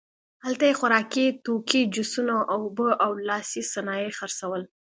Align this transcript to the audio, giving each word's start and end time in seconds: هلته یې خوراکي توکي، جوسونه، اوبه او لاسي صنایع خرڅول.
هلته 0.45 0.63
یې 0.69 0.77
خوراکي 0.79 1.25
توکي، 1.45 1.81
جوسونه، 1.95 2.35
اوبه 2.55 2.87
او 3.03 3.11
لاسي 3.27 3.61
صنایع 3.73 4.11
خرڅول. 4.17 4.61